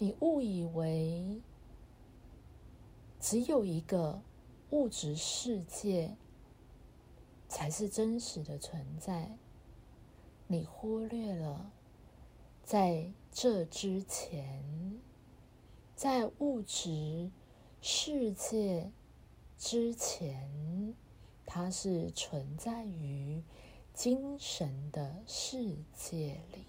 [0.00, 1.40] 你误以为
[3.18, 4.22] 只有一个
[4.70, 6.16] 物质世界
[7.48, 9.36] 才是真实的存在，
[10.46, 11.72] 你忽略了
[12.62, 15.00] 在这之前，
[15.96, 17.32] 在物质
[17.80, 18.92] 世界
[19.58, 20.94] 之前，
[21.44, 23.42] 它是存在于
[23.92, 26.66] 精神的世界里，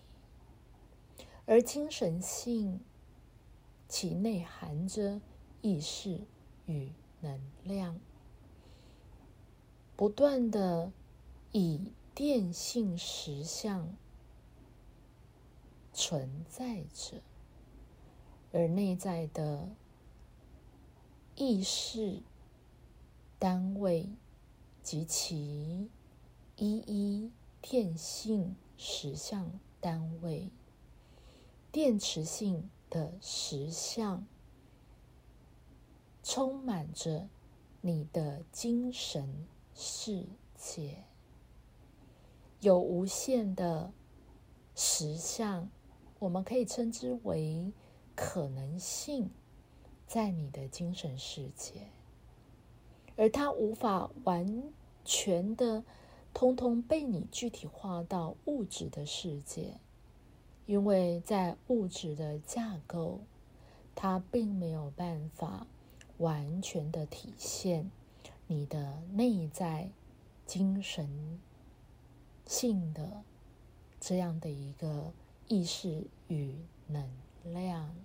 [1.46, 2.80] 而精神性。
[3.90, 5.20] 其内含着
[5.64, 6.22] 意识
[6.68, 8.00] 与能量，
[9.96, 10.92] 不断的
[11.52, 13.96] 以电性实相
[15.92, 17.24] 存在着，
[18.54, 19.68] 而内在的
[21.36, 22.22] 意识
[23.40, 24.08] 单位
[24.84, 25.90] 及其
[26.58, 30.52] 一一电性实相单位，
[31.72, 32.70] 电磁性。
[32.90, 34.26] 的实相
[36.24, 37.28] 充满着
[37.82, 41.06] 你的精神世界，
[42.60, 43.92] 有无限的
[44.76, 45.70] 实相，
[46.20, 47.72] 我们可以称之为
[48.16, 49.30] 可能性，
[50.06, 51.88] 在你的精神世界，
[53.16, 54.64] 而它无法完
[55.06, 55.84] 全的
[56.34, 59.80] 通通被你具体化到物质的世界。
[60.70, 63.22] 因为在物质的架构，
[63.96, 65.66] 它并没有办法
[66.20, 67.90] 完全的体现
[68.46, 69.90] 你的内在
[70.46, 71.40] 精神
[72.46, 73.24] 性的
[74.00, 75.12] 这样的一个
[75.48, 76.54] 意识与
[76.86, 77.10] 能
[77.46, 77.96] 量，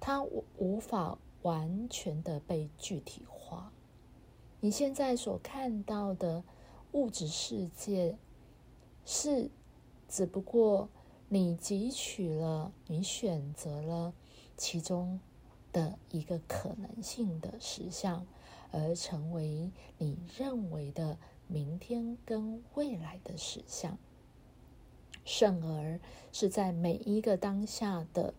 [0.00, 3.70] 它无无法完全的被具体化。
[4.58, 6.42] 你现在所看到的
[6.90, 8.18] 物质世界，
[9.04, 9.48] 是
[10.08, 10.88] 只不过。
[11.28, 14.12] 你汲取了，你选择了
[14.56, 15.18] 其中
[15.72, 18.26] 的一个可能性的实相，
[18.70, 21.18] 而成为你认为的
[21.48, 23.98] 明天跟未来的实相，
[25.24, 25.98] 甚而
[26.32, 28.34] 是在每一个当下的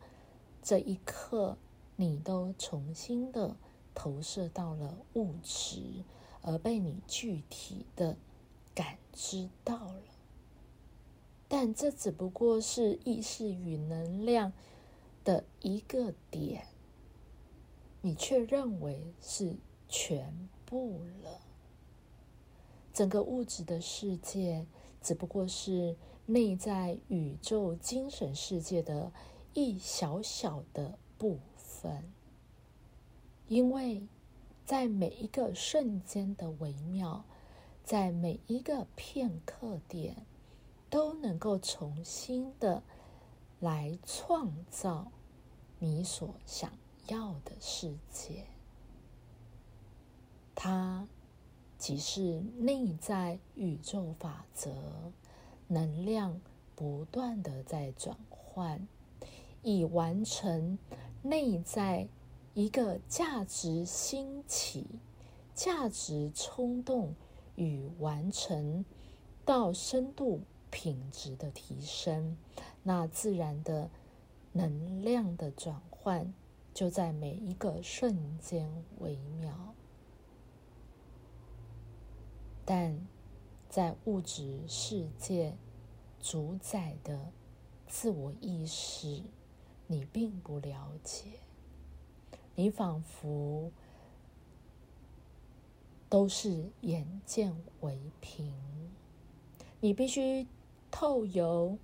[0.62, 1.58] 这一刻，
[1.98, 3.58] 你都重新的
[3.94, 6.04] 投射到了物质，
[6.42, 8.16] 而被你具体的
[8.74, 10.15] 感知到了。
[11.58, 14.52] 但这只不过是意识与能量
[15.24, 16.68] 的一个点，
[18.02, 19.56] 你却认为是
[19.88, 21.40] 全部了。
[22.94, 24.66] 整个物质的世界
[25.02, 25.96] 只不过是
[26.26, 29.14] 内在宇宙精神世界的
[29.54, 32.04] 一小小的部分，
[33.48, 34.06] 因为
[34.66, 37.24] 在每一个瞬间的微妙，
[37.82, 40.26] 在每一个片刻点。
[40.96, 42.82] 都能够重新的
[43.60, 45.12] 来创造
[45.78, 46.72] 你所想
[47.08, 48.46] 要的世界，
[50.56, 51.06] 它
[51.78, 54.72] 即是内在宇宙法则，
[55.68, 56.40] 能量
[56.78, 58.88] 不断的在转换，
[59.64, 60.80] 以完成
[61.22, 62.08] 内在
[62.54, 64.88] 一个价值兴起、
[65.54, 67.14] 价值冲动
[67.58, 68.86] 与完成
[69.44, 70.40] 到深度。
[70.76, 72.36] 品质的提升，
[72.84, 73.90] 那自然的
[74.52, 76.34] 能量的转换，
[76.74, 78.70] 就在每一个瞬间
[79.00, 79.74] 微妙。
[82.66, 83.08] 但
[83.70, 85.56] 在物质世界
[86.20, 87.32] 主宰的
[87.88, 89.24] 自我意识，
[89.88, 91.40] 你并不了解，
[92.54, 93.72] 你仿佛
[96.10, 98.54] 都是眼见为凭，
[99.80, 100.46] 你必须。
[100.98, 101.78] 透由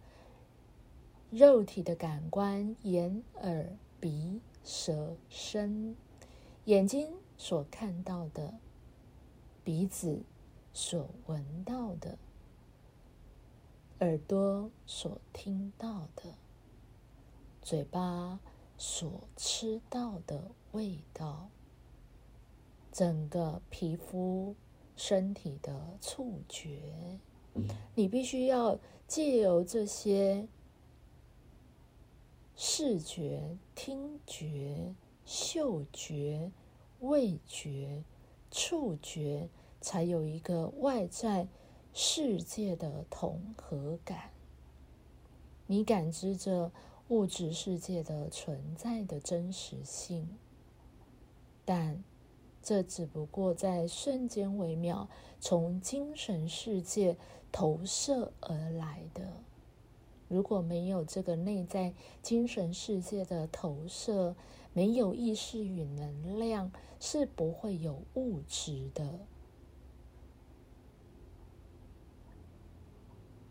[1.31, 5.97] 肉体的感官，眼、耳、鼻、舌、身，
[6.63, 8.53] 眼睛所看到的，
[9.65, 10.21] 鼻子
[10.71, 12.17] 所闻到的，
[13.99, 16.35] 耳朵所听到的，
[17.61, 18.39] 嘴巴
[18.77, 21.49] 所吃到的味道，
[22.93, 24.55] 整个皮肤、
[24.95, 27.19] 身体的触觉。
[27.95, 28.79] 你必须要
[29.11, 30.47] 借由这些
[32.55, 36.49] 视觉、听觉、嗅觉、
[37.01, 38.05] 味觉、
[38.49, 39.49] 触觉，
[39.81, 41.49] 才有一个外在
[41.93, 44.29] 世界的统合感。
[45.67, 46.71] 你感知着
[47.09, 50.37] 物质世界的存在的真实性，
[51.65, 52.01] 但。
[52.63, 55.09] 这只不过在瞬间微妙，
[55.39, 57.17] 从精神世界
[57.51, 59.33] 投射而来的，
[60.27, 64.35] 如果没有这个内在精神世界的投射，
[64.73, 69.19] 没有意识与能量，是不会有物质的。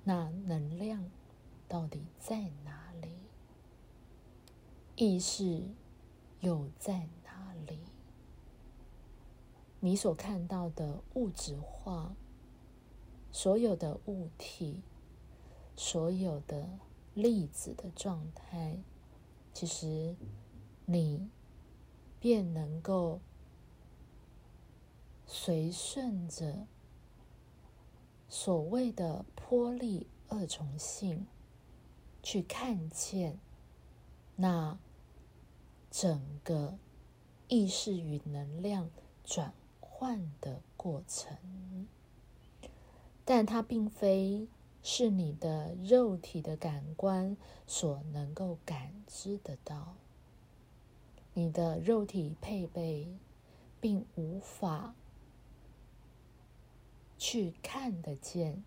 [0.04, 1.10] 那能量
[1.68, 3.08] 到底在哪里？
[4.96, 5.62] 意识
[6.40, 7.19] 又在哪？
[9.80, 12.14] 你所看到的物质化，
[13.32, 14.82] 所有的物体。
[15.76, 16.78] 所有的
[17.14, 18.82] 粒子的状态，
[19.54, 20.14] 其实
[20.84, 21.30] 你
[22.18, 23.20] 便能够
[25.26, 26.66] 随顺着
[28.28, 31.26] 所谓的波粒二重性
[32.22, 33.38] 去看见
[34.36, 34.78] 那
[35.90, 36.76] 整个
[37.48, 38.90] 意识与能量
[39.24, 39.54] 转
[40.00, 41.86] 换的过程，
[43.26, 44.48] 但它并非。
[44.82, 47.36] 是你的肉体的感官
[47.66, 49.94] 所能够感知得到，
[51.34, 53.14] 你的肉体配备
[53.78, 54.94] 并无法
[57.18, 58.64] 去看得见、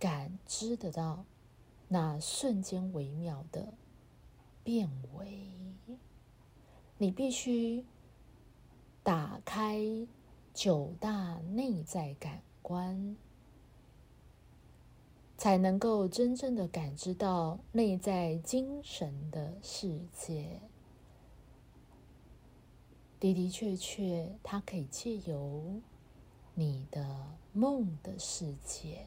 [0.00, 1.24] 感知得到
[1.86, 3.72] 那瞬间微妙的
[4.64, 5.52] 变为。
[6.98, 7.84] 你必须
[9.04, 9.78] 打开
[10.54, 13.16] 九大内在感官。
[15.38, 20.60] 才能够真正的感知到内在精神的世界，
[23.18, 25.80] 的的确确，它可以借由
[26.52, 29.06] 你的梦的世界，